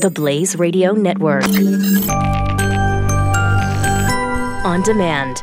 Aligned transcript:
The 0.00 0.10
Blaze 0.10 0.56
Radio 0.56 0.92
Network. 0.92 1.44
On 4.64 4.80
demand. 4.82 5.42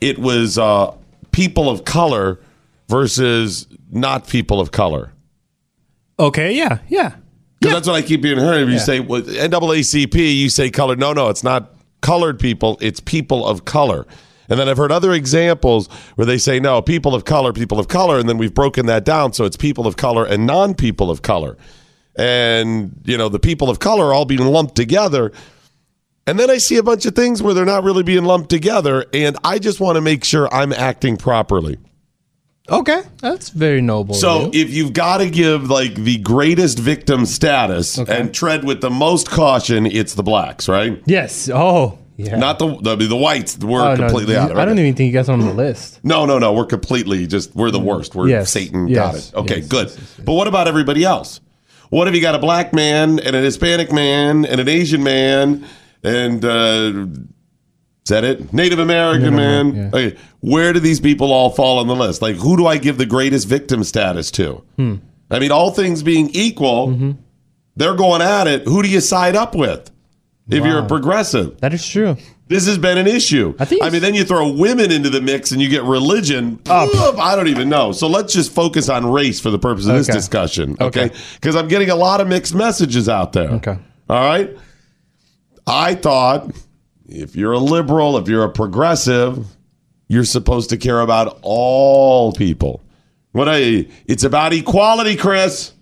It 0.00 0.18
was 0.18 0.56
uh, 0.56 0.94
people 1.32 1.68
of 1.68 1.84
color 1.84 2.40
versus 2.88 3.66
not 3.90 4.26
people 4.28 4.60
of 4.60 4.72
color. 4.72 5.12
Okay, 6.18 6.52
yeah, 6.54 6.78
yeah. 6.88 7.16
Because 7.60 7.74
that's 7.74 7.86
what 7.86 7.96
I 7.96 8.02
keep 8.02 8.24
hearing. 8.24 8.38
If 8.40 8.68
you 8.68 8.74
Yeah. 8.74 8.78
say 8.78 9.00
well, 9.00 9.20
NAACP, 9.22 10.14
you 10.36 10.48
say 10.48 10.70
color. 10.70 10.96
No, 10.96 11.12
no, 11.12 11.28
it's 11.28 11.44
not 11.44 11.74
colored 12.00 12.40
people. 12.40 12.78
It's 12.80 12.98
people 13.00 13.46
of 13.46 13.64
color. 13.66 14.06
And 14.52 14.60
then 14.60 14.68
I've 14.68 14.76
heard 14.76 14.92
other 14.92 15.12
examples 15.12 15.88
where 16.16 16.26
they 16.26 16.36
say 16.36 16.60
no, 16.60 16.82
people 16.82 17.14
of 17.14 17.24
color, 17.24 17.54
people 17.54 17.80
of 17.80 17.88
color, 17.88 18.18
and 18.18 18.28
then 18.28 18.36
we've 18.36 18.52
broken 18.52 18.84
that 18.84 19.02
down 19.02 19.32
so 19.32 19.46
it's 19.46 19.56
people 19.56 19.86
of 19.86 19.96
color 19.96 20.26
and 20.26 20.44
non-people 20.46 21.10
of 21.10 21.22
color. 21.22 21.56
And 22.16 23.00
you 23.06 23.16
know, 23.16 23.30
the 23.30 23.38
people 23.38 23.70
of 23.70 23.78
color 23.78 24.08
are 24.08 24.12
all 24.12 24.26
being 24.26 24.44
lumped 24.44 24.74
together. 24.76 25.32
And 26.26 26.38
then 26.38 26.50
I 26.50 26.58
see 26.58 26.76
a 26.76 26.82
bunch 26.82 27.06
of 27.06 27.14
things 27.14 27.42
where 27.42 27.54
they're 27.54 27.64
not 27.64 27.82
really 27.82 28.02
being 28.02 28.24
lumped 28.24 28.50
together, 28.50 29.06
and 29.14 29.38
I 29.42 29.58
just 29.58 29.80
want 29.80 29.96
to 29.96 30.02
make 30.02 30.22
sure 30.22 30.52
I'm 30.54 30.74
acting 30.74 31.16
properly. 31.16 31.78
Okay, 32.70 33.02
that's 33.22 33.48
very 33.48 33.80
noble. 33.80 34.14
So 34.14 34.52
you. 34.52 34.60
if 34.62 34.70
you've 34.74 34.92
got 34.92 35.18
to 35.18 35.30
give 35.30 35.70
like 35.70 35.94
the 35.94 36.18
greatest 36.18 36.78
victim 36.78 37.24
status 37.24 37.98
Okay. 37.98 38.20
and 38.20 38.32
tread 38.34 38.64
with 38.64 38.82
the 38.82 38.90
most 38.90 39.30
caution, 39.30 39.86
it's 39.86 40.14
the 40.14 40.22
blacks, 40.22 40.68
right? 40.68 41.02
yes. 41.06 41.48
Oh, 41.52 41.98
yeah. 42.16 42.36
Not 42.36 42.58
the 42.58 42.76
the, 42.76 42.96
the 42.96 43.16
whites. 43.16 43.58
We're 43.58 43.82
Oh, 43.92 43.96
completely 43.96 44.34
you- 44.34 44.40
out 44.40 44.50
of 44.50 44.56
it. 44.58 44.60
I 44.60 44.64
don't 44.64 44.78
even 44.78 44.94
think 44.94 45.06
you 45.08 45.12
guys 45.18 45.28
are 45.28 45.32
on 45.32 45.40
the 45.40 45.52
list. 45.54 46.00
No, 46.04 46.26
no, 46.26 46.38
no. 46.38 46.52
We're 46.52 46.66
completely 46.66 47.26
just 47.26 47.54
we're 47.54 47.70
the 47.70 47.80
worst. 47.80 48.14
We're 48.14 48.28
Yes, 48.28 48.50
Satan. 48.50 48.88
yes, 48.88 48.96
got 48.96 49.14
it. 49.14 49.34
Okay, 49.44 49.56
yes, 49.60 49.68
good. 49.68 49.88
yes. 49.88 50.16
But 50.24 50.32
what 50.34 50.46
about 50.48 50.68
everybody 50.68 51.04
else? 51.04 51.40
What 51.90 52.08
if 52.08 52.14
you 52.14 52.20
got 52.20 52.34
a 52.34 52.38
black 52.38 52.72
man 52.72 53.18
and 53.20 53.36
an 53.36 53.44
Hispanic 53.44 53.92
man 53.92 54.44
and 54.46 54.60
an 54.60 54.68
Asian 54.68 55.02
man 55.02 55.64
and 56.02 56.44
uh, 56.44 57.06
is 58.04 58.08
that 58.08 58.24
it? 58.24 58.52
Native 58.52 58.78
American 58.80 59.36
man. 59.36 59.74
Yeah. 59.76 59.88
Okay, 59.88 60.16
where 60.40 60.72
do 60.72 60.80
these 60.80 60.98
people 60.98 61.32
all 61.32 61.50
fall 61.50 61.78
on 61.78 61.86
the 61.86 61.94
list? 61.94 62.20
Like, 62.20 62.34
who 62.36 62.56
do 62.56 62.66
I 62.66 62.78
give 62.78 62.98
the 62.98 63.06
greatest 63.06 63.46
victim 63.46 63.84
status 63.84 64.30
to? 64.32 64.64
Hmm. 64.76 64.96
I 65.30 65.38
mean, 65.38 65.52
all 65.52 65.70
things 65.70 66.02
being 66.02 66.28
equal, 66.32 66.88
Mm-hmm. 66.88 67.10
they're 67.76 67.94
going 67.94 68.20
at 68.22 68.48
it. 68.48 68.64
Who 68.66 68.82
do 68.82 68.88
you 68.88 69.00
side 69.00 69.36
up 69.36 69.54
with? 69.54 69.90
If 70.48 70.64
you're 70.64 70.80
a 70.80 70.86
progressive, 70.86 71.60
That 71.60 71.72
is 71.72 71.86
true. 71.86 72.16
this 72.48 72.66
has 72.66 72.76
been 72.76 72.98
an 72.98 73.06
issue. 73.06 73.54
I 73.58 73.64
think 73.64 73.82
I 73.82 73.90
mean, 73.90 74.02
then 74.02 74.14
you 74.14 74.24
throw 74.24 74.50
women 74.52 74.90
into 74.90 75.08
the 75.08 75.20
mix 75.20 75.52
and 75.52 75.62
you 75.62 75.68
get 75.68 75.84
religion. 75.84 76.58
Poof, 76.58 77.18
I 77.18 77.36
don't 77.36 77.48
even 77.48 77.68
know. 77.68 77.92
So 77.92 78.08
let's 78.08 78.32
just 78.32 78.52
focus 78.52 78.88
on 78.88 79.06
race 79.10 79.40
for 79.40 79.50
the 79.50 79.58
purpose 79.58 79.86
of 79.86 79.94
this 79.94 80.08
discussion, 80.08 80.76
okay? 80.80 81.04
Okay. 81.06 81.16
Because 81.34 81.54
I'm 81.56 81.68
getting 81.68 81.90
a 81.90 81.94
lot 81.94 82.20
of 82.20 82.26
mixed 82.28 82.54
messages 82.54 83.08
out 83.08 83.32
there. 83.32 83.50
Okay. 83.50 83.78
All 84.10 84.24
right. 84.24 84.50
I 85.66 85.94
thought 85.94 86.50
if 87.08 87.36
you're 87.36 87.52
a 87.52 87.58
liberal, 87.58 88.18
if 88.18 88.28
you're 88.28 88.44
a 88.44 88.50
progressive, 88.50 89.46
you're 90.08 90.24
supposed 90.24 90.70
to 90.70 90.76
care 90.76 91.00
about 91.00 91.38
all 91.42 92.32
people. 92.32 92.82
What 93.30 93.48
I 93.48 93.86
it's 94.06 94.24
about 94.24 94.52
equality, 94.52 95.16
Chris. 95.16 95.72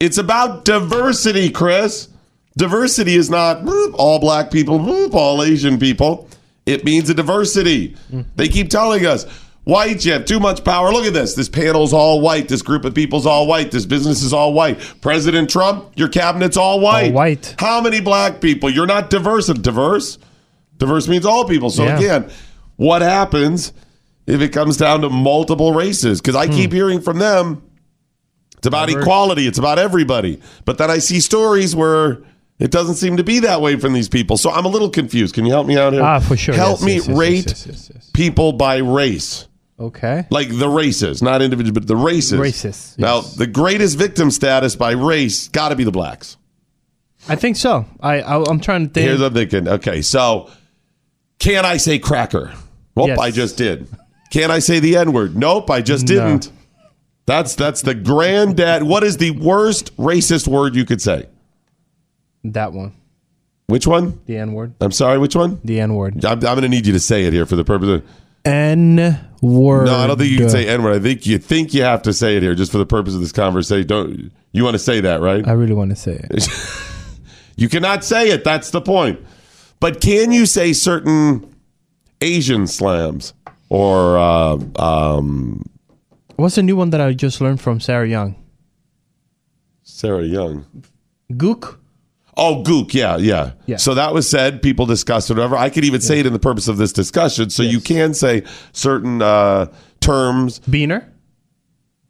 It's 0.00 0.16
about 0.18 0.64
diversity, 0.64 1.50
Chris. 1.50 2.08
Diversity 2.58 3.14
is 3.14 3.30
not 3.30 3.62
whoop, 3.62 3.94
all 3.96 4.18
black 4.18 4.50
people, 4.50 4.80
whoop, 4.80 5.14
all 5.14 5.44
Asian 5.44 5.78
people. 5.78 6.28
It 6.66 6.84
means 6.84 7.08
a 7.08 7.14
diversity. 7.14 7.96
They 8.34 8.48
keep 8.48 8.68
telling 8.68 9.06
us, 9.06 9.24
white, 9.62 10.04
you 10.04 10.12
have 10.12 10.24
too 10.24 10.40
much 10.40 10.64
power. 10.64 10.90
Look 10.90 11.06
at 11.06 11.14
this. 11.14 11.34
This 11.34 11.48
panel's 11.48 11.92
all 11.92 12.20
white. 12.20 12.48
This 12.48 12.62
group 12.62 12.84
of 12.84 12.94
people's 12.94 13.26
all 13.26 13.46
white. 13.46 13.70
This 13.70 13.86
business 13.86 14.22
is 14.22 14.32
all 14.32 14.52
white. 14.52 14.80
President 15.00 15.48
Trump, 15.48 15.92
your 15.94 16.08
cabinet's 16.08 16.56
all 16.56 16.80
white. 16.80 17.06
All 17.06 17.12
white. 17.12 17.54
How 17.58 17.80
many 17.80 18.00
black 18.00 18.40
people? 18.40 18.68
You're 18.68 18.86
not 18.86 19.08
diverse. 19.08 19.46
Diverse? 19.46 20.18
Diverse 20.78 21.06
means 21.06 21.24
all 21.24 21.44
people. 21.44 21.70
So 21.70 21.84
Yeah. 21.84 21.96
again, 21.96 22.30
what 22.74 23.02
happens 23.02 23.72
if 24.26 24.40
it 24.40 24.48
comes 24.48 24.76
down 24.76 25.02
to 25.02 25.10
multiple 25.10 25.72
races? 25.72 26.20
Because 26.20 26.34
I 26.34 26.46
hmm. 26.46 26.54
keep 26.54 26.72
hearing 26.72 27.00
from 27.00 27.18
them, 27.18 27.62
it's 28.56 28.66
about 28.66 28.90
equality, 28.90 29.46
it's 29.46 29.58
about 29.58 29.78
everybody. 29.78 30.40
But 30.64 30.78
then 30.78 30.90
I 30.90 30.98
see 30.98 31.20
stories 31.20 31.76
where 31.76 32.18
it 32.58 32.70
doesn't 32.70 32.96
seem 32.96 33.16
to 33.18 33.24
be 33.24 33.40
that 33.40 33.60
way 33.60 33.76
from 33.76 33.92
these 33.92 34.08
people. 34.08 34.36
So 34.36 34.50
I'm 34.50 34.64
a 34.64 34.68
little 34.68 34.90
confused. 34.90 35.34
Can 35.34 35.44
you 35.46 35.52
help 35.52 35.66
me 35.66 35.76
out 35.78 35.92
here? 35.92 36.02
Ah, 36.02 36.18
for 36.20 36.36
sure. 36.36 36.54
Help 36.54 36.80
Yes, 36.80 36.84
me 36.86 36.94
yes, 36.94 37.08
yes, 37.66 37.90
rate 37.90 38.12
people 38.12 38.52
by 38.52 38.78
race. 38.78 39.46
Okay. 39.80 40.26
Like 40.30 40.48
the 40.58 40.68
races, 40.68 41.22
not 41.22 41.40
individual, 41.40 41.72
but 41.74 41.86
the 41.86 41.94
races. 41.96 42.38
Races, 42.38 42.96
Now, 42.98 43.20
the 43.20 43.46
greatest 43.46 43.96
victim 43.96 44.30
status 44.32 44.74
by 44.74 44.90
race 44.92 45.46
got 45.48 45.68
to 45.68 45.76
be 45.76 45.84
the 45.84 45.92
blacks. 45.92 46.36
I 47.28 47.36
think 47.36 47.56
so. 47.56 47.84
I, 48.00 48.20
I 48.20 48.42
I'm 48.48 48.58
trying 48.60 48.88
to 48.88 48.92
think. 48.92 49.06
Here's 49.06 49.20
what 49.20 49.26
I'm 49.28 49.34
thinking. 49.34 49.68
Okay, 49.68 50.02
so 50.02 50.50
can 51.38 51.64
I 51.64 51.76
say 51.76 51.98
cracker? 52.00 52.52
Well, 52.96 53.06
Yes. 53.08 53.18
I 53.20 53.30
just 53.30 53.56
did. 53.56 53.86
Can 54.32 54.50
I 54.50 54.58
say 54.58 54.80
the 54.80 54.96
N 54.96 55.12
word? 55.12 55.36
Nope, 55.36 55.70
I 55.70 55.80
just 55.80 56.08
No. 56.08 56.14
didn't. 56.14 56.50
That's 57.26 57.54
that's 57.54 57.82
the 57.82 57.94
granddad. 57.94 58.82
What 58.82 59.04
is 59.04 59.18
the 59.18 59.30
worst 59.32 59.96
racist 59.96 60.48
word 60.48 60.74
you 60.74 60.84
could 60.84 61.00
say? 61.02 61.26
That 62.52 62.72
one. 62.72 62.94
Which 63.66 63.86
one? 63.86 64.20
The 64.26 64.38
N 64.38 64.54
word. 64.54 64.74
I'm 64.80 64.92
sorry. 64.92 65.18
Which 65.18 65.36
one? 65.36 65.60
The 65.64 65.80
N 65.80 65.94
word. 65.94 66.24
I'm, 66.24 66.32
I'm 66.32 66.40
going 66.40 66.62
to 66.62 66.68
need 66.68 66.86
you 66.86 66.92
to 66.94 67.00
say 67.00 67.24
it 67.24 67.32
here 67.32 67.46
for 67.46 67.56
the 67.56 67.64
purpose 67.64 67.88
of. 67.88 68.04
N 68.44 69.18
word. 69.42 69.86
No, 69.86 69.94
I 69.96 70.06
don't 70.06 70.16
think 70.16 70.30
you 70.30 70.38
can 70.38 70.48
say 70.48 70.66
N 70.66 70.82
word. 70.82 70.96
I 70.96 71.00
think 71.00 71.26
you 71.26 71.38
think 71.38 71.74
you 71.74 71.82
have 71.82 72.02
to 72.02 72.12
say 72.12 72.36
it 72.36 72.42
here 72.42 72.54
just 72.54 72.72
for 72.72 72.78
the 72.78 72.86
purpose 72.86 73.14
of 73.14 73.20
this 73.20 73.32
conversation. 73.32 73.86
Don't 73.86 74.32
you 74.52 74.64
want 74.64 74.74
to 74.74 74.78
say 74.78 75.00
that, 75.00 75.20
right? 75.20 75.46
I 75.46 75.52
really 75.52 75.74
want 75.74 75.90
to 75.90 75.96
say 75.96 76.24
it. 76.30 76.48
You 77.58 77.68
cannot 77.68 78.04
say 78.04 78.30
it. 78.30 78.44
That's 78.44 78.70
the 78.70 78.80
point. 78.80 79.18
But 79.80 80.00
can 80.00 80.30
you 80.30 80.46
say 80.46 80.72
certain 80.72 81.52
Asian 82.20 82.68
slams 82.68 83.34
or 83.68 84.16
uh, 84.16 84.58
um, 84.76 85.64
What's 86.36 86.54
the 86.54 86.62
new 86.62 86.76
one 86.76 86.90
that 86.90 87.00
I 87.00 87.12
just 87.14 87.40
learned 87.40 87.60
from 87.60 87.80
Sarah 87.80 88.06
Jeong? 88.06 88.36
Sarah 89.82 90.22
Jeong? 90.22 90.64
Gook. 91.32 91.78
Oh, 92.38 92.62
gook. 92.62 92.94
Yeah, 92.94 93.16
yeah, 93.16 93.52
Yeah. 93.66 93.76
So 93.76 93.94
that 93.94 94.14
was 94.14 94.30
said. 94.30 94.62
People 94.62 94.86
discussed 94.86 95.28
it. 95.30 95.34
Whatever. 95.34 95.56
I 95.56 95.68
could 95.70 95.84
even 95.84 96.00
say 96.00 96.20
it 96.20 96.26
in 96.26 96.32
the 96.32 96.38
purpose 96.38 96.68
of 96.68 96.76
this 96.78 96.92
discussion. 96.92 97.50
So 97.50 97.62
you 97.64 97.80
can 97.80 98.14
say 98.14 98.44
certain 98.72 99.20
uh, 99.20 99.66
terms. 100.00 100.60
Beaner. 100.60 101.04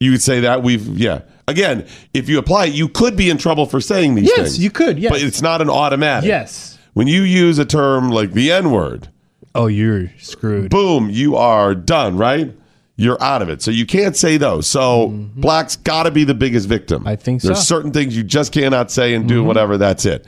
You 0.00 0.12
would 0.12 0.22
say 0.22 0.41
that 0.41 0.62
we've 0.62 0.87
yeah. 0.99 1.22
Again, 1.49 1.87
if 2.12 2.28
you 2.28 2.38
apply 2.38 2.67
it, 2.67 2.75
you 2.75 2.88
could 2.88 3.17
be 3.17 3.31
in 3.31 3.38
trouble 3.38 3.65
for 3.67 3.81
saying 3.81 4.15
these 4.17 4.27
Yes, 4.28 4.37
things. 4.37 4.59
you 4.62 4.71
could. 4.71 4.99
Yes. 4.99 5.11
But 5.11 5.22
it's 5.22 5.41
not 5.43 5.62
an 5.62 5.71
automatic. 5.71 6.28
yes. 6.28 6.78
When 6.93 7.06
you 7.09 7.22
use 7.22 7.59
a 7.59 7.65
term 7.65 8.11
like 8.11 8.33
the 8.33 8.53
N 8.53 8.71
word, 8.71 9.09
Oh, 9.55 9.67
you're 9.67 10.12
screwed. 10.19 10.69
boom, 10.71 11.09
you 11.11 11.37
are 11.37 11.75
done, 11.75 12.17
right? 12.19 12.55
You're 13.01 13.23
out 13.23 13.43
of 13.43 13.49
it. 13.49 13.63
So 13.63 13.71
you 13.71 13.87
can't 13.87 14.17
say 14.17 14.39
those. 14.39 14.67
So 14.67 15.09
blacks 15.37 15.77
got 15.77 16.03
to 16.03 16.11
be 16.11 16.25
the 16.25 16.35
biggest 16.35 16.69
victim. 16.69 17.01
Mm-hmm. 17.01 17.09
I 17.09 17.17
think 17.17 17.43
There's 17.43 17.59
so. 17.59 17.63
Mm-hmm. 17.63 17.79
certain 17.79 17.93
things 17.93 18.17
you 18.17 18.25
just 18.25 18.53
cannot 18.53 18.91
say 18.91 19.15
and 19.15 19.29
do 19.29 19.45
whatever. 19.45 19.79
That's 19.79 20.05
it. 20.05 20.27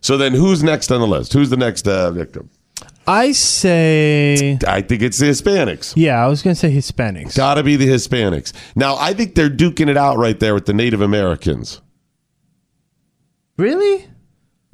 So 0.00 0.16
then 0.16 0.32
who's 0.32 0.62
next 0.62 0.92
on 0.92 1.00
the 1.00 1.06
list? 1.06 1.32
Who's 1.32 1.50
the 1.50 1.56
next 1.56 1.88
uh, 1.88 2.12
victim? 2.12 2.48
I 3.08 3.32
say. 3.32 4.56
I 4.66 4.82
think 4.82 5.02
it's 5.02 5.18
the 5.18 5.26
Hispanics. 5.26 5.94
Yeah, 5.96 6.24
I 6.24 6.28
was 6.28 6.42
gonna 6.42 6.54
say 6.54 6.72
Hispanics. 6.72 7.36
Got 7.36 7.54
to 7.54 7.64
be 7.64 7.74
the 7.74 7.88
Hispanics. 7.88 8.52
Now, 8.76 8.96
I 8.96 9.14
think 9.14 9.34
they're 9.34 9.50
duking 9.50 9.88
it 9.88 9.96
out 9.96 10.16
right 10.16 10.38
there 10.38 10.54
with 10.54 10.66
the 10.66 10.72
Native 10.72 11.00
Americans. 11.00 11.80
Really? 13.56 14.06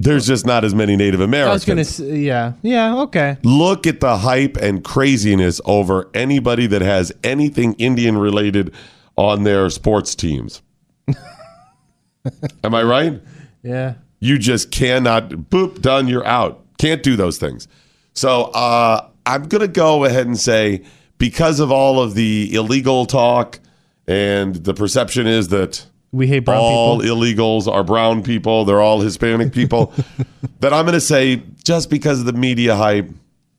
There's 0.01 0.25
just 0.25 0.45
not 0.45 0.63
as 0.63 0.73
many 0.73 0.95
Native 0.95 1.19
I 1.19 1.23
was 1.23 1.27
Americans. 1.27 1.65
gonna. 1.65 1.83
Say, 1.83 2.17
yeah. 2.19 2.53
Yeah. 2.61 2.99
Okay. 3.01 3.37
Look 3.43 3.85
at 3.85 3.99
the 3.99 4.17
hype 4.17 4.55
and 4.57 4.83
craziness 4.83 5.59
over 5.65 6.09
anybody 6.13 6.67
that 6.67 6.81
has 6.81 7.11
anything 7.23 7.73
Indian 7.73 8.17
related 8.17 8.73
on 9.17 9.43
their 9.43 9.69
sports 9.69 10.15
teams. 10.15 10.61
Am 12.63 12.73
I 12.73 12.83
right? 12.83 13.21
Yeah. 13.63 13.95
You 14.21 14.37
just 14.37 14.71
cannot, 14.71 15.29
boop, 15.29 15.81
done, 15.81 16.07
you're 16.07 16.25
out. 16.25 16.63
Can't 16.77 17.03
do 17.03 17.15
those 17.15 17.37
things. 17.37 17.67
So 18.13 18.43
uh, 18.53 19.07
I'm 19.25 19.47
going 19.47 19.61
to 19.61 19.67
go 19.67 20.05
ahead 20.05 20.27
and 20.27 20.39
say 20.39 20.83
because 21.17 21.59
of 21.59 21.71
all 21.71 22.01
of 22.01 22.15
the 22.15 22.53
illegal 22.53 23.05
talk 23.05 23.59
and 24.07 24.55
the 24.55 24.73
perception 24.73 25.27
is 25.27 25.49
that 25.49 25.85
We 26.11 26.25
hate 26.27 26.39
brown 26.39 26.57
all 26.59 26.99
people. 26.99 27.15
illegals 27.17 27.67
are 27.71 27.83
brown 27.83 28.23
people, 28.23 28.65
they're 28.65 28.81
all 28.81 28.99
Hispanic 29.01 29.53
people, 29.53 29.93
that 30.59 30.73
I'm 30.73 30.85
going 30.85 30.93
to 30.93 31.01
say 31.01 31.43
just 31.63 31.89
because 31.89 32.19
of 32.19 32.25
the 32.25 32.33
media 32.33 32.75
hype, 32.75 33.07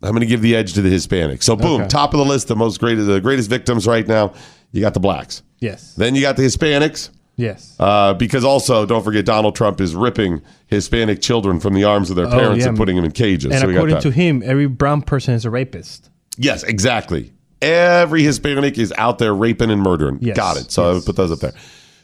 I'm 0.02 0.10
going 0.10 0.20
to 0.20 0.26
give 0.26 0.42
the 0.42 0.56
edge 0.56 0.72
to 0.74 0.82
the 0.82 0.90
Hispanics. 0.90 1.44
So 1.44 1.54
boom, 1.56 1.82
Okay. 1.82 1.88
top 1.88 2.12
of 2.14 2.18
the 2.18 2.24
list, 2.26 2.48
the 2.48 2.56
most 2.56 2.80
great, 2.80 2.96
the 2.96 3.20
greatest 3.20 3.48
victims 3.50 3.86
right 3.86 4.06
now, 4.06 4.32
you 4.72 4.80
got 4.80 4.94
the 4.94 5.00
blacks. 5.00 5.42
Yes. 5.60 5.94
Then 5.94 6.14
you 6.14 6.22
got 6.22 6.36
the 6.36 6.42
Hispanics. 6.42 7.10
Yes. 7.36 7.76
Uh, 7.78 8.14
because 8.14 8.44
also, 8.44 8.84
don't 8.84 9.02
forget, 9.04 9.24
Donald 9.24 9.54
Trump 9.54 9.80
is 9.80 9.94
ripping 9.94 10.42
Hispanic 10.66 11.22
children 11.22 11.60
from 11.60 11.74
the 11.74 11.84
arms 11.84 12.10
of 12.10 12.16
their 12.16 12.26
parents 12.28 12.50
Oh, 12.50 12.54
yeah. 12.64 12.68
and 12.68 12.76
putting 12.76 12.96
them 12.96 13.04
in 13.04 13.12
cages. 13.12 13.52
and 13.52 13.60
So 13.60 13.70
according 13.70 14.00
to 14.00 14.10
him, 14.10 14.42
every 14.44 14.66
brown 14.66 15.02
person 15.02 15.34
is 15.34 15.44
a 15.44 15.50
rapist. 15.50 16.10
yes, 16.36 16.62
exactly. 16.64 17.32
Every 17.62 18.22
Hispanic 18.22 18.78
is 18.78 18.92
out 18.96 19.18
there 19.18 19.34
raping 19.34 19.70
and 19.70 19.82
murdering. 19.82 20.18
Yes, 20.20 20.36
Got 20.36 20.56
it. 20.58 20.70
So 20.72 20.90
I 20.90 20.92
would 20.94 21.04
put 21.04 21.16
those 21.16 21.30
up 21.30 21.38
there. 21.40 21.52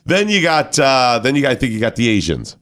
Then 0.07 0.29
you 0.29 0.41
got 0.41 0.79
uh, 0.79 1.19
then 1.23 1.35
you 1.35 1.43
got 1.43 1.53
I 1.53 1.55
think 1.57 1.73
you 1.73 1.81
got 1.81 1.97
the 1.97 2.09
Asians, 2.09 2.57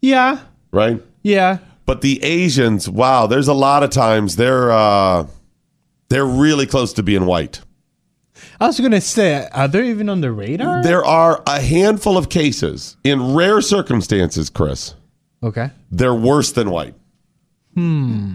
Yeah. 0.00 0.40
right? 0.72 1.00
Yeah. 1.22 1.58
But 1.86 2.02
the 2.02 2.22
Asians, 2.22 2.88
wow, 2.88 3.26
there's 3.26 3.48
a 3.48 3.54
lot 3.54 3.82
of 3.82 3.90
times 3.90 4.36
they're 4.36 4.70
uh, 4.70 5.26
they're 6.08 6.26
really 6.26 6.66
close 6.66 6.92
to 6.94 7.02
being 7.02 7.24
white. 7.26 7.60
I 8.60 8.66
was 8.66 8.78
gonna 8.80 9.00
say, 9.00 9.48
are 9.52 9.68
they 9.68 9.88
even 9.90 10.08
on 10.08 10.20
the 10.22 10.32
radar? 10.32 10.82
There 10.82 11.04
are 11.04 11.42
a 11.46 11.60
handful 11.60 12.16
of 12.16 12.28
cases 12.28 12.96
in 13.04 13.34
rare 13.34 13.60
circumstances, 13.60 14.50
Chris. 14.50 14.94
okay. 15.42 15.70
They're 15.90 16.14
worse 16.14 16.52
than 16.52 16.70
white. 16.70 16.94
Hmm. 17.74 18.32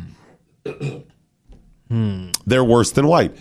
They're 2.45 2.63
worse 2.63 2.91
than 2.91 3.07
white. 3.07 3.35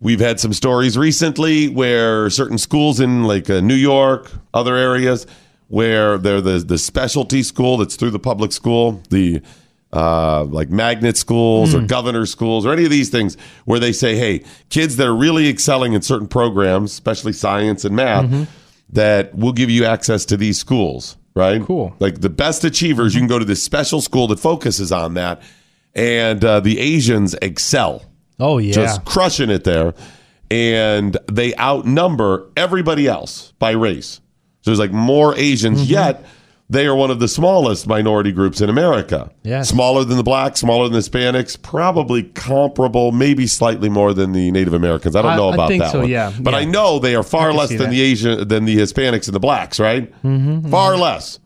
We've 0.00 0.20
had 0.20 0.38
some 0.38 0.52
stories 0.52 0.98
recently 0.98 1.68
where 1.68 2.28
certain 2.28 2.58
schools 2.58 3.00
in 3.00 3.24
like 3.24 3.48
uh, 3.48 3.60
New 3.60 3.74
York, 3.74 4.30
other 4.52 4.76
areas, 4.76 5.26
where 5.68 6.18
they're 6.18 6.42
the 6.42 6.58
the 6.58 6.78
specialty 6.78 7.42
school 7.42 7.78
that's 7.78 7.96
through 7.96 8.10
the 8.10 8.18
public 8.18 8.52
school, 8.52 9.02
the 9.08 9.40
uh, 9.92 10.44
like 10.44 10.68
magnet 10.68 11.16
schools 11.16 11.74
or 11.74 11.80
governor 11.86 12.26
schools 12.26 12.66
or 12.66 12.72
any 12.72 12.84
of 12.84 12.90
these 12.90 13.08
things 13.08 13.36
where 13.64 13.80
they 13.80 13.92
say, 13.92 14.16
hey, 14.16 14.44
kids 14.68 14.96
that 14.96 15.06
are 15.06 15.16
really 15.16 15.48
excelling 15.48 15.94
in 15.94 16.02
certain 16.02 16.28
programs, 16.28 16.92
especially 16.92 17.32
science 17.32 17.84
and 17.84 17.96
math, 17.96 18.30
that 18.90 19.34
will 19.34 19.52
give 19.52 19.70
you 19.70 19.86
access 19.86 20.26
to 20.26 20.36
these 20.36 20.58
schools, 20.58 21.16
right? 21.34 21.62
Cool. 21.62 21.94
Like 21.98 22.20
the 22.20 22.28
best 22.28 22.64
achievers, 22.64 23.14
you 23.14 23.20
can 23.20 23.28
go 23.28 23.38
to 23.38 23.44
this 23.44 23.62
special 23.62 24.02
school 24.02 24.26
that 24.28 24.38
focuses 24.38 24.92
on 24.92 25.14
that, 25.14 25.40
and 25.94 26.44
uh, 26.44 26.60
the 26.60 26.78
Asians 26.78 27.34
excel 27.40 28.02
Oh 28.40 28.58
yeah. 28.58 28.72
just 28.72 29.04
crushing 29.04 29.50
it 29.50 29.64
there. 29.64 29.94
And 30.50 31.16
they 31.30 31.54
outnumber 31.56 32.48
everybody 32.56 33.08
else 33.08 33.52
by 33.58 33.72
race. 33.72 34.20
So 34.62 34.70
there's 34.70 34.78
like 34.78 34.92
more 34.92 35.36
Asians, 35.36 35.80
Mm-hmm. 35.82 35.92
yet 35.92 36.24
they 36.68 36.86
are 36.86 36.94
one 36.96 37.10
of 37.12 37.20
the 37.20 37.28
smallest 37.28 37.86
minority 37.86 38.32
groups 38.32 38.60
in 38.60 38.68
America. 38.68 39.30
Yes. 39.44 39.68
Smaller 39.68 40.02
than 40.04 40.16
the 40.16 40.24
blacks, 40.24 40.60
smaller 40.60 40.84
than 40.88 40.94
the 40.94 40.98
Hispanics, 40.98 41.60
probably 41.60 42.24
comparable, 42.24 43.12
maybe 43.12 43.46
slightly 43.46 43.88
more 43.88 44.12
than 44.12 44.32
the 44.32 44.50
Native 44.50 44.74
Americans. 44.74 45.14
I 45.14 45.22
don't 45.22 45.32
I- 45.32 45.36
know 45.36 45.50
I 45.50 45.54
about 45.54 45.68
think 45.68 45.82
that 45.84 45.92
so, 45.92 46.00
one. 46.00 46.08
yeah. 46.08 46.32
But 46.40 46.54
Yeah. 46.54 46.58
I 46.60 46.64
know 46.64 46.98
they 46.98 47.14
are 47.14 47.22
far 47.22 47.52
less 47.52 47.68
than 47.68 47.78
that. 47.78 47.90
the 47.90 48.00
Asian 48.00 48.48
than 48.48 48.64
the 48.64 48.76
Hispanics 48.76 49.26
and 49.26 49.34
the 49.34 49.40
blacks, 49.40 49.78
right? 49.78 50.12
Mm-hmm, 50.24 50.68
Far 50.70 50.96
less. 50.96 51.38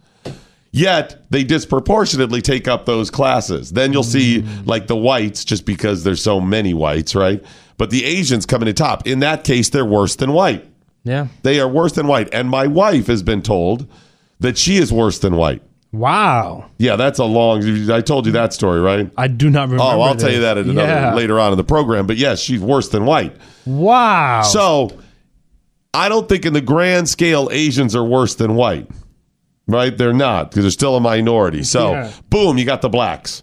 Yet 0.72 1.24
they 1.30 1.42
disproportionately 1.42 2.40
take 2.40 2.68
up 2.68 2.86
those 2.86 3.10
classes. 3.10 3.70
Then 3.72 3.92
you'll 3.92 4.02
see 4.04 4.42
Mm. 4.42 4.66
like 4.66 4.86
the 4.86 4.94
whites, 4.96 5.44
just 5.44 5.66
because 5.66 6.04
there's 6.04 6.22
so 6.22 6.40
many 6.40 6.74
whites, 6.74 7.14
right? 7.14 7.42
But 7.76 7.90
the 7.90 8.04
Asians 8.04 8.46
coming 8.46 8.68
in 8.68 8.74
top. 8.76 9.06
In 9.06 9.18
that 9.20 9.42
case, 9.42 9.68
they're 9.70 9.84
worse 9.84 10.14
than 10.16 10.32
white. 10.32 10.64
yeah. 11.02 11.26
They 11.42 11.58
are 11.58 11.66
worse 11.68 11.92
than 11.92 12.06
white. 12.06 12.28
And 12.32 12.48
my 12.50 12.66
wife 12.66 13.06
has 13.08 13.22
been 13.22 13.42
told 13.42 13.86
that 14.38 14.56
she 14.58 14.76
is 14.76 14.92
worse 14.92 15.18
than 15.18 15.34
white. 15.36 15.62
Wow. 15.92 16.66
Yeah, 16.78 16.94
that's 16.96 17.18
a 17.18 17.24
long. 17.24 17.90
I 17.90 18.00
told 18.00 18.26
you 18.26 18.32
that 18.32 18.52
story, 18.52 18.80
right? 18.80 19.10
I 19.18 19.26
do 19.26 19.50
not 19.50 19.62
remember. 19.70 19.82
Oh, 19.82 20.00
I'll 20.02 20.14
tell 20.14 20.30
you 20.30 20.40
that 20.42 20.56
at 20.56 20.66
another 20.66 20.86
Yeah. 20.92 21.14
later 21.14 21.40
on 21.40 21.50
in 21.52 21.56
the 21.58 21.64
program. 21.64 22.06
But 22.06 22.16
yes, 22.16 22.38
she's 22.38 22.60
worse 22.60 22.90
than 22.90 23.06
white. 23.06 23.34
Wow. 23.66 24.42
So 24.42 24.92
I 25.92 26.08
don't 26.08 26.28
think 26.28 26.46
in 26.46 26.52
the 26.52 26.60
grand 26.60 27.08
scale 27.08 27.48
Asians 27.50 27.96
are 27.96 28.04
worse 28.04 28.36
than 28.36 28.54
white. 28.54 28.86
Right? 29.70 29.96
They're 29.96 30.12
not 30.12 30.50
because 30.50 30.64
they're 30.64 30.70
still 30.70 30.96
a 30.96 31.00
minority. 31.00 31.62
So 31.62 31.92
Yeah. 31.92 32.10
boom, 32.28 32.58
you 32.58 32.64
got 32.64 32.82
the 32.82 32.88
blacks. 32.88 33.42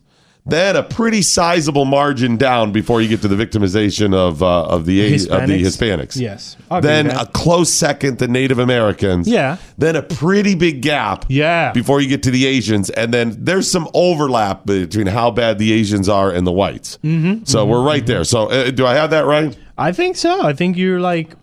Then 0.50 0.78
a 0.78 0.84
pretty 0.84 1.24
sizable 1.24 1.84
margin 1.84 2.38
down 2.38 2.72
before 2.72 3.02
you 3.02 3.10
get 3.10 3.22
to 3.24 3.28
the 3.28 3.36
victimization 3.36 4.14
of 4.16 4.42
uh, 4.42 4.64
of 4.64 4.86
the 4.86 5.02
A- 5.02 5.14
of 5.30 5.46
the 5.48 5.62
Hispanics. 5.62 6.16
Yes. 6.18 6.56
I'll 6.72 6.80
Then 6.80 7.08
a 7.10 7.26
close 7.26 7.70
second, 7.74 8.20
the 8.20 8.30
Native 8.30 8.58
Americans. 8.58 9.28
Yeah. 9.28 9.58
Then 9.78 9.98
a 9.98 10.02
pretty 10.02 10.56
big 10.56 10.82
gap. 10.82 11.26
Yeah. 11.28 11.74
Before 11.74 12.00
you 12.00 12.08
get 12.08 12.24
to 12.24 12.32
the 12.32 12.46
Asians, 12.46 12.90
and 12.90 13.14
then 13.14 13.36
there's 13.38 13.70
some 13.70 13.90
overlap 13.94 14.66
between 14.66 15.08
how 15.08 15.32
bad 15.32 15.58
the 15.60 15.74
Asians 15.74 16.08
are 16.08 16.32
and 16.32 16.48
the 16.48 16.54
whites. 16.54 16.98
Mm-hmm. 17.04 17.44
So 17.44 17.66
we're 17.66 17.84
right 17.84 18.06
there. 18.06 18.24
So 18.24 18.46
uh, 18.50 18.72
do 18.72 18.86
I 18.86 18.94
have 18.96 19.10
that 19.10 19.26
right? 19.26 19.54
I 19.78 19.92
think 19.92 20.16
so. 20.16 20.46
I 20.48 20.54
think 20.54 20.78
you're 20.78 21.02
like 21.02 21.34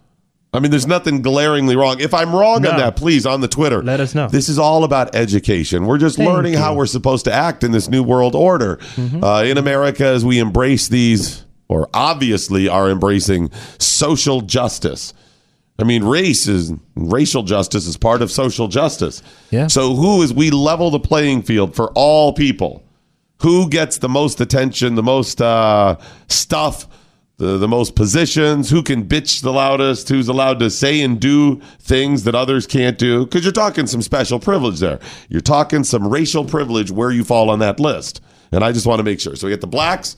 I 0.54 0.60
mean, 0.60 0.70
there's 0.70 0.86
nothing 0.86 1.20
glaringly 1.20 1.74
wrong. 1.74 1.98
If 1.98 2.14
I'm 2.14 2.34
wrong 2.34 2.64
on 2.64 2.76
that, 2.78 2.94
please 2.96 3.26
on 3.26 3.40
the 3.40 3.48
Twitter, 3.48 3.82
Let 3.82 3.98
us 4.00 4.14
know. 4.14 4.28
This 4.28 4.48
is 4.48 4.58
all 4.58 4.84
about 4.84 5.14
education. 5.14 5.84
We're 5.86 5.98
just 5.98 6.16
Thank 6.16 6.30
learning 6.30 6.54
how 6.54 6.58
you. 6.58 6.64
Mm-hmm. 6.68 6.78
we're 6.78 6.86
supposed 6.86 7.24
to 7.24 7.32
act 7.32 7.64
in 7.64 7.72
this 7.72 7.88
new 7.88 8.04
world 8.04 8.34
order 8.36 8.78
uh, 9.22 9.42
in 9.44 9.58
America 9.58 10.06
as 10.06 10.24
we 10.24 10.38
embrace 10.38 10.86
these, 10.88 11.44
or 11.66 11.88
obviously 11.92 12.68
are 12.68 12.88
embracing 12.88 13.50
social 13.78 14.40
justice. 14.42 15.12
I 15.76 15.82
mean, 15.82 16.04
race 16.04 16.46
is 16.46 16.72
racial 16.94 17.42
justice 17.42 17.86
is 17.88 17.96
part 17.96 18.22
of 18.22 18.30
social 18.30 18.68
justice. 18.68 19.22
Yeah. 19.50 19.66
So 19.66 19.94
who 19.96 20.22
is 20.22 20.32
we 20.32 20.50
level 20.50 20.90
the 20.90 21.00
playing 21.00 21.42
field 21.42 21.74
for 21.74 21.90
all 21.96 22.32
people? 22.32 22.84
Who 23.42 23.68
gets 23.68 23.98
the 23.98 24.08
most 24.08 24.40
attention, 24.40 24.94
the 24.94 25.02
most 25.02 25.42
uh, 25.42 25.96
stuff, 26.28 26.86
the, 27.36 27.58
the 27.58 27.68
most 27.68 27.94
positions? 27.94 28.70
Who 28.70 28.82
can 28.82 29.04
bitch 29.04 29.42
the 29.42 29.52
loudest? 29.52 30.08
Who's 30.08 30.28
allowed 30.28 30.60
to 30.60 30.70
say 30.70 31.00
and 31.02 31.20
do 31.20 31.60
things 31.80 32.24
that 32.24 32.34
others 32.34 32.66
can't 32.66 32.98
do? 32.98 33.24
Because 33.24 33.44
you're 33.44 33.52
talking 33.52 33.86
some 33.86 34.02
special 34.02 34.38
privilege 34.38 34.80
there. 34.80 35.00
You're 35.28 35.40
talking 35.40 35.84
some 35.84 36.06
racial 36.08 36.44
privilege 36.44 36.90
where 36.90 37.10
you 37.10 37.24
fall 37.24 37.50
on 37.50 37.58
that 37.60 37.80
list. 37.80 38.20
And 38.52 38.62
I 38.62 38.72
just 38.72 38.86
want 38.86 39.00
to 39.00 39.04
make 39.04 39.20
sure. 39.20 39.34
So 39.36 39.46
we 39.46 39.52
get 39.52 39.60
the 39.60 39.66
blacks, 39.66 40.16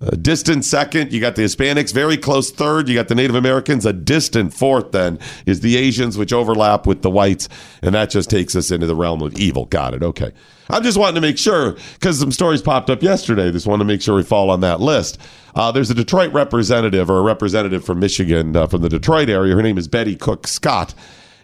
a 0.00 0.16
distant 0.16 0.64
second. 0.64 1.12
You 1.12 1.20
got 1.20 1.36
the 1.36 1.42
Hispanics, 1.42 1.92
very 1.92 2.16
close 2.16 2.50
third. 2.50 2.88
You 2.88 2.94
got 2.94 3.08
the 3.08 3.14
Native 3.14 3.36
Americans, 3.36 3.84
a 3.84 3.92
distant 3.92 4.54
fourth. 4.54 4.92
Then 4.92 5.18
is 5.46 5.60
the 5.60 5.76
Asians, 5.76 6.16
which 6.16 6.32
overlap 6.32 6.86
with 6.86 7.02
the 7.02 7.10
whites, 7.10 7.48
and 7.82 7.94
that 7.94 8.10
just 8.10 8.30
takes 8.30 8.56
us 8.56 8.70
into 8.70 8.86
the 8.86 8.94
realm 8.94 9.20
of 9.22 9.38
evil. 9.38 9.66
Got 9.66 9.94
it? 9.94 10.02
Okay. 10.02 10.32
I'm 10.70 10.82
just 10.82 10.96
wanting 10.96 11.16
to 11.16 11.20
make 11.20 11.36
sure 11.36 11.76
because 11.94 12.18
some 12.18 12.32
stories 12.32 12.62
popped 12.62 12.90
up 12.90 13.02
yesterday. 13.02 13.50
Just 13.50 13.66
want 13.66 13.80
to 13.80 13.84
make 13.84 14.00
sure 14.00 14.14
we 14.14 14.22
fall 14.22 14.50
on 14.50 14.60
that 14.60 14.80
list. 14.80 15.18
Uh, 15.54 15.72
there's 15.72 15.90
a 15.90 15.94
Detroit 15.94 16.32
representative 16.32 17.10
or 17.10 17.18
a 17.18 17.22
representative 17.22 17.84
from 17.84 17.98
Michigan 17.98 18.56
uh, 18.56 18.66
from 18.68 18.80
the 18.82 18.88
Detroit 18.88 19.28
area. 19.28 19.54
Her 19.54 19.62
name 19.62 19.78
is 19.78 19.88
Bettie 19.88 20.16
Cook 20.16 20.46
Scott, 20.46 20.94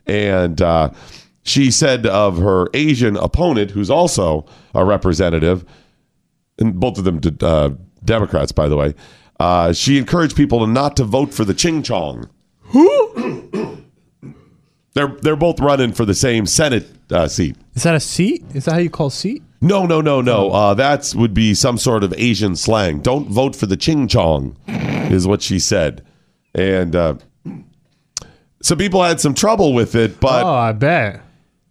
and 0.07 0.63
uh, 0.63 0.91
she 1.43 1.71
said 1.71 2.07
of 2.07 2.39
her 2.39 2.69
Asian 2.73 3.17
opponent, 3.17 3.73
who's 3.73 3.91
also 3.91 4.47
a 4.75 4.85
representative, 4.85 5.65
and 6.59 6.79
both 6.79 6.97
of 6.97 7.05
them 7.05 7.21
did, 7.21 7.43
uh, 7.43 7.71
Democrats, 8.07 8.53
by 8.53 8.69
the 8.69 8.77
way. 8.77 8.95
Uh, 9.39 9.73
she 9.73 9.99
encouraged 9.99 10.37
people 10.37 10.61
to 10.61 10.67
not 10.67 10.97
to 10.97 11.05
vote 11.05 11.35
for 11.35 11.45
the 11.45 11.55
Ching 11.55 11.83
Chong. 11.83 12.31
Who? 12.61 13.83
they're 14.95 15.09
they're 15.09 15.37
both 15.37 15.61
running 15.61 15.93
for 15.93 16.05
the 16.05 16.15
same 16.15 16.47
Senate 16.47 16.87
uh, 17.11 17.29
seat. 17.29 17.57
is 17.75 17.83
that 17.83 17.95
a 17.95 18.01
seat? 18.01 18.45
Is 18.55 18.65
that 18.65 18.73
how 18.73 18.79
you 18.79 18.91
call 18.91 19.11
seat? 19.11 19.43
No, 19.61 19.87
no, 19.87 20.01
no, 20.01 20.21
no. 20.21 20.51
Uh, 20.51 20.75
that 20.75 21.13
would 21.17 21.35
be 21.35 21.55
some 21.55 21.79
sort 21.79 22.05
of 22.05 22.15
Asian 22.17 22.57
slang. 22.57 23.01
Don't 23.01 23.29
vote 23.29 23.57
for 23.57 23.67
the 23.67 23.77
Ching 23.77 24.07
Chong, 24.09 24.57
is 24.67 25.27
what 25.27 25.43
she 25.43 25.59
said, 25.59 26.05
and 26.55 26.95
uh, 26.95 27.15
so 28.63 28.75
people 28.75 29.03
had 29.03 29.21
some 29.21 29.35
trouble 29.35 29.75
with 29.75 29.95
it. 29.95 30.19
But 30.21 30.45
oh, 30.45 30.49
I 30.49 30.73
bet. 30.73 31.21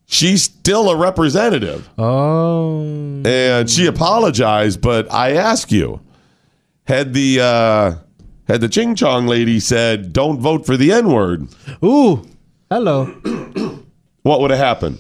she's 0.06 0.44
still 0.44 0.90
a 0.90 0.96
representative. 0.96 1.90
Oh. 1.98 2.82
and 3.26 3.70
she 3.70 3.86
apologized. 3.86 4.82
But 4.82 5.12
I 5.12 5.34
ask 5.34 5.72
you, 5.72 6.00
had 6.86 7.14
the 7.14 7.42
uh, 7.42 7.96
had 8.48 8.62
the 8.62 8.70
Ching 8.70 8.96
Chong 8.96 9.28
lady 9.28 9.60
said, 9.60 10.14
"Don't 10.14 10.40
vote 10.40 10.66
for 10.66 10.78
the 10.78 10.92
N 10.92 11.12
word," 11.12 11.48
Ooh. 11.84 12.26
Hello. 12.70 13.06
what 14.24 14.42
would 14.42 14.52
have 14.52 14.60
happened? 14.60 14.98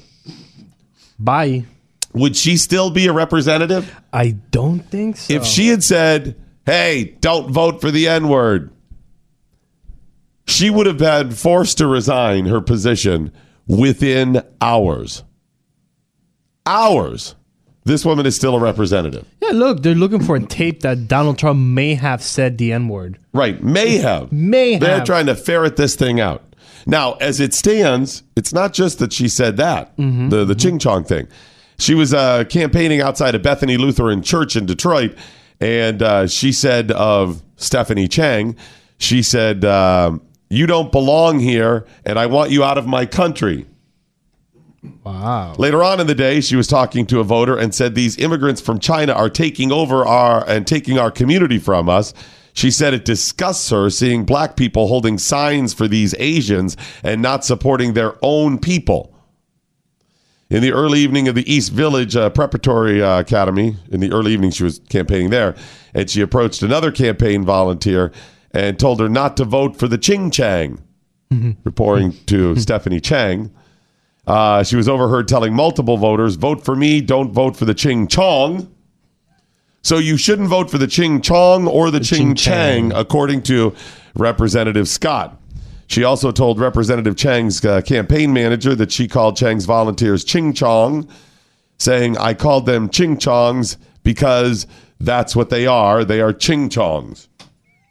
Bye. 1.18 1.65
Would 2.13 2.36
she 2.36 2.58
still 2.58 2.92
be 2.92 3.08
a 3.08 3.13
representative 3.13 3.94
I 4.13 4.32
don't 4.51 4.80
think 4.80 5.18
so. 5.18 5.34
if 5.34 5.46
she 5.46 5.68
had 5.68 5.84
said, 5.84 6.36
"Hey, 6.65 7.18
don't 7.22 7.51
vote 7.51 7.82
for 7.82 7.92
the 7.92 8.08
N 8.08 8.30
word"? 8.30 8.72
She 10.48 10.70
would 10.70 10.86
have 10.86 10.98
been 11.00 11.32
forced 11.32 11.80
to 11.80 11.88
resign 11.88 12.46
her 12.46 12.62
position 12.62 13.32
within 13.68 14.44
hours. 14.62 15.24
Hours. 16.65 17.36
This 17.84 18.06
woman 18.06 18.25
is 18.25 18.36
still 18.36 18.56
a 18.56 18.60
representative. 18.60 19.27
Yeah, 19.52 19.58
look, 19.58 19.84
they're 19.84 19.96
looking 19.96 20.24
for 20.24 20.36
a 20.36 20.46
tape 20.46 20.82
that 20.82 21.08
Donald 21.08 21.38
Trump 21.38 21.60
may 21.60 21.96
have 21.96 22.22
said 22.24 22.58
the 22.58 22.72
N 22.74 22.88
word. 22.88 23.20
Right. 23.34 23.62
May 23.64 23.98
have. 23.98 24.32
May 24.32 24.78
They're 24.78 24.98
have. 24.98 25.06
trying 25.06 25.25
to 25.28 25.36
ferret 25.36 25.75
this 25.75 25.96
thing 25.96 26.20
out. 26.20 26.42
Now, 26.88 27.14
as 27.14 27.40
it 27.40 27.54
stands, 27.54 28.24
it's 28.36 28.54
not 28.54 28.74
just 28.74 29.00
that 29.00 29.12
she 29.12 29.28
said 29.28 29.58
that, 29.58 29.96
Mm-hmm. 29.98 30.30
the, 30.30 30.46
the 30.46 30.56
Ching 30.56 30.78
Chong 30.80 31.04
thing. 31.04 31.28
She 31.78 31.94
was 31.96 32.14
uh, 32.14 32.44
campaigning 32.46 33.02
outside 33.02 33.36
of 33.36 33.42
Bethany 33.42 33.75
Lutheran 33.78 34.22
Church 34.22 34.56
in 34.56 34.66
Detroit, 34.66 35.16
and 35.60 36.02
uh, 36.02 36.28
she 36.28 36.52
said 36.52 36.92
of 36.92 37.42
Stephanie 37.58 38.08
Chang, 38.08 38.56
she 38.98 39.22
said, 39.24 39.66
um, 39.66 40.22
You 40.50 40.68
don't 40.68 40.92
belong 40.92 41.40
here, 41.40 41.86
and 42.06 42.18
I 42.20 42.28
want 42.28 42.52
you 42.52 42.64
out 42.64 42.78
of 42.78 42.88
my 42.88 43.06
country. 43.06 43.66
Wow. 45.04 45.56
Later 45.58 45.84
on 45.84 46.00
in 46.00 46.08
the 46.08 46.15
day, 46.15 46.42
she 46.42 46.56
was 46.56 46.68
talking 46.68 47.06
to 47.08 47.20
a 47.20 47.24
voter 47.24 47.58
and 47.58 47.74
said 47.74 47.96
these 47.96 48.18
immigrants 48.18 48.62
from 48.62 48.80
China 48.80 49.13
are 49.13 49.30
taking 49.30 49.72
over 49.72 50.06
our 50.06 50.48
and 50.48 50.65
taking 50.65 50.98
our 50.98 51.12
community 51.12 51.60
from 51.60 51.89
us. 51.89 52.13
She 52.54 52.72
said 52.72 52.94
it 52.94 53.04
disgusts 53.04 53.70
her 53.70 53.89
seeing 53.89 54.24
black 54.24 54.56
people 54.56 54.88
holding 54.88 55.18
signs 55.18 55.74
for 55.74 55.88
these 55.88 56.15
Asians 56.20 56.77
and 57.04 57.22
not 57.22 57.44
supporting 57.44 57.94
their 57.94 58.15
own 58.22 58.60
people. 58.60 59.13
In 60.50 60.62
the 60.62 60.72
early 60.72 61.00
evening 61.00 61.27
of 61.27 61.36
the 61.36 61.51
East 61.51 61.72
Village 61.72 62.15
uh, 62.15 62.30
Preparatory 62.30 63.01
uh, 63.01 63.20
Academy, 63.20 63.75
in 63.89 64.00
the 64.00 64.12
early 64.12 64.32
evening, 64.32 64.51
she 64.51 64.63
was 64.63 64.80
campaigning 64.89 65.32
there, 65.32 65.56
and 65.94 66.10
she 66.10 66.22
approached 66.22 66.62
another 66.62 66.92
campaign 66.92 67.44
volunteer 67.44 68.12
and 68.51 68.80
told 68.80 69.00
her 69.00 69.10
not 69.10 69.36
to 69.38 69.44
vote 69.44 69.75
for 69.75 69.88
the 69.88 69.98
Ching 69.98 70.32
Chang, 70.32 70.82
reporting 71.63 72.13
to 72.27 72.56
Stephanie 72.58 73.01
Chang. 73.01 73.51
Uh, 74.27 74.63
she 74.63 74.75
was 74.75 74.89
overheard 74.89 75.27
telling 75.27 75.53
multiple 75.53 75.98
voters, 75.98 76.36
vote 76.36 76.65
for 76.65 76.75
me, 76.75 77.01
don't 77.01 77.32
vote 77.32 77.55
for 77.55 77.65
the 77.65 77.74
Ching 77.74 78.08
Chong. 78.08 78.72
So 79.84 80.00
you 80.00 80.17
shouldn't 80.17 80.50
vote 80.50 80.72
for 80.72 80.79
the 80.79 80.88
Ching 80.88 81.22
Chong 81.22 81.67
or 81.67 81.91
the, 81.91 82.00
Ching, 82.00 82.29
Ching 82.29 82.36
Chang, 82.36 82.89
Chang. 82.89 83.00
according 83.00 83.44
to 83.44 83.75
Representative 84.15 84.88
Scott. 84.88 85.39
She 85.88 86.03
also 86.03 86.32
told 86.32 86.60
Representative 86.60 87.15
Chang's 87.15 87.63
uh, 87.63 87.82
campaign 87.82 88.34
manager 88.34 88.74
that 88.74 88.91
she 88.91 89.08
called 89.08 89.38
Chang's 89.38 89.65
volunteers 89.65 90.24
Ching 90.24 90.53
Chong, 90.53 91.08
saying, 91.77 92.17
I 92.17 92.34
called 92.34 92.65
them 92.65 92.89
Ching 92.89 93.17
Chongs 93.17 93.77
because 94.01 94.65
that's 95.00 95.36
what 95.36 95.51
they 95.51 95.67
are. 95.67 96.03
They 96.03 96.22
are 96.22 96.34
Ching 96.34 96.70
Chongs. 96.70 97.27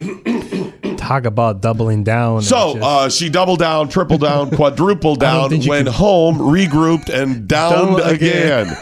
Talk 1.05 1.25
about 1.25 1.61
doubling 1.61 2.03
down. 2.03 2.41
So 2.41 2.73
Just- 2.73 2.83
uh, 2.85 3.09
she 3.09 3.29
doubled 3.29 3.59
down, 3.59 3.89
triple 3.89 4.17
down, 4.17 4.49
quadrupled 4.55 5.19
down, 5.19 5.51
went 5.67 5.87
home, 5.87 6.37
regrouped, 6.39 7.09
and 7.09 7.47
downed 7.47 7.97
Down 7.99 8.09
again. 8.15 8.67
again. 8.69 8.77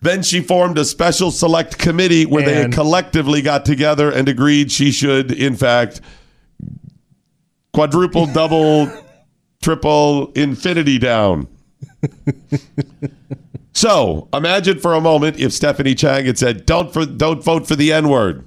then 0.00 0.22
she 0.22 0.40
formed 0.40 0.78
a 0.78 0.84
special 0.86 1.30
select 1.30 1.76
committee 1.78 2.24
where 2.24 2.44
they 2.44 2.68
collectively 2.70 3.42
got 3.42 3.64
together 3.66 4.10
and 4.10 4.26
agreed 4.28 4.72
she 4.72 4.90
should, 4.90 5.30
in 5.32 5.54
fact, 5.54 6.00
quadruple, 7.74 8.24
double, 8.26 8.90
triple, 9.62 10.30
infinity 10.32 10.98
down. 10.98 11.46
so 13.72 14.28
imagine 14.32 14.78
for 14.78 14.94
a 14.94 15.00
moment 15.00 15.38
if 15.38 15.52
Stephanie 15.52 15.94
Chang 15.94 16.24
had 16.26 16.38
said, 16.38 16.64
"Don't 16.66 16.92
for 16.92 17.04
don't 17.04 17.42
vote 17.42 17.66
for 17.66 17.76
the 17.76 17.92
N 17.92 18.08
word," 18.08 18.44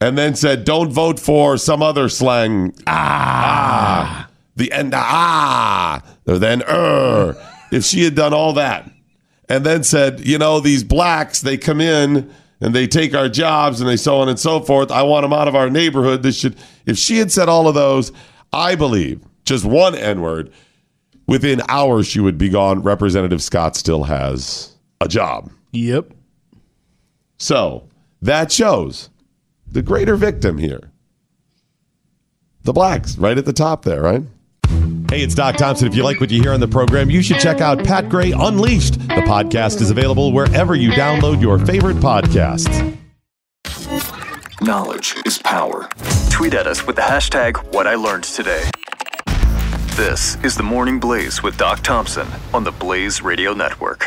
and 0.00 0.16
then 0.16 0.34
said, 0.34 0.64
"Don't 0.64 0.90
vote 0.90 1.20
for 1.20 1.56
some 1.56 1.82
other 1.82 2.08
slang." 2.08 2.74
Ah, 2.86 4.28
the 4.56 4.72
end. 4.72 4.92
Ah, 4.94 6.02
then 6.24 6.62
er. 6.68 7.36
If 7.72 7.84
she 7.84 8.04
had 8.04 8.14
done 8.14 8.32
all 8.32 8.52
that, 8.54 8.90
and 9.48 9.64
then 9.64 9.84
said, 9.84 10.20
"You 10.26 10.38
know, 10.38 10.60
these 10.60 10.84
blacks, 10.84 11.40
they 11.40 11.56
come 11.56 11.80
in." 11.80 12.30
And 12.62 12.74
they 12.74 12.86
take 12.86 13.14
our 13.14 13.30
jobs 13.30 13.80
and 13.80 13.88
they 13.88 13.96
so 13.96 14.18
on 14.18 14.28
and 14.28 14.38
so 14.38 14.60
forth. 14.60 14.90
I 14.90 15.02
want 15.02 15.24
them 15.24 15.32
out 15.32 15.48
of 15.48 15.54
our 15.56 15.70
neighborhood. 15.70 16.22
This 16.22 16.36
should, 16.38 16.56
if 16.84 16.98
she 16.98 17.16
had 17.16 17.32
said 17.32 17.48
all 17.48 17.66
of 17.66 17.74
those, 17.74 18.12
I 18.52 18.74
believe 18.74 19.22
just 19.46 19.64
one 19.64 19.94
N 19.94 20.20
word, 20.20 20.52
within 21.26 21.62
hours 21.68 22.06
she 22.06 22.20
would 22.20 22.36
be 22.36 22.50
gone. 22.50 22.82
Representative 22.82 23.42
Scott 23.42 23.76
still 23.76 24.04
has 24.04 24.76
a 25.00 25.08
job. 25.08 25.50
yep. 25.72 26.12
So 27.38 27.88
that 28.20 28.52
shows 28.52 29.08
the 29.72 29.82
greater 29.82 30.16
victim 30.16 30.58
here. 30.58 30.90
The 32.62 32.72
blacks, 32.72 33.16
right 33.16 33.38
at 33.38 33.44
the 33.44 33.52
top 33.52 33.84
there, 33.84 34.02
right? 34.02 34.22
Hey, 35.08 35.22
it's 35.22 35.34
Doc 35.34 35.56
Thompson. 35.56 35.88
If 35.88 35.94
you 35.96 36.04
like 36.04 36.20
what 36.20 36.30
you 36.30 36.40
hear 36.40 36.52
on 36.52 36.60
the 36.60 36.68
program, 36.68 37.10
you 37.10 37.22
should 37.22 37.38
check 37.40 37.60
out 37.60 37.82
Pat 37.82 38.08
Gray 38.08 38.32
Unleashed. 38.32 38.94
The 38.94 39.24
podcast 39.26 39.80
is 39.80 39.90
available 39.90 40.32
wherever 40.32 40.74
you 40.74 40.90
download 40.90 41.40
your 41.40 41.58
favorite 41.58 41.96
podcasts. 41.96 42.96
Knowledge 44.60 45.16
is 45.24 45.38
power. 45.38 45.88
Tweet 46.30 46.54
at 46.54 46.66
us 46.66 46.86
with 46.86 46.96
the 46.96 47.02
hashtag 47.02 47.56
What 47.72 47.86
I 47.86 47.94
Learned 47.96 48.24
Today. 48.24 48.70
This 49.96 50.36
is 50.44 50.54
the 50.56 50.62
Morning 50.62 51.00
Blaze 51.00 51.42
with 51.42 51.56
Doc 51.56 51.80
Thompson 51.80 52.28
on 52.54 52.62
the 52.62 52.70
Blaze 52.70 53.20
Radio 53.20 53.52
Network. 53.52 54.06